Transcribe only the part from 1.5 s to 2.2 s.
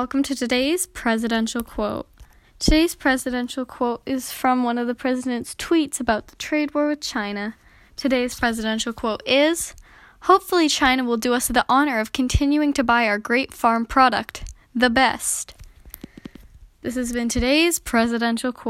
quote.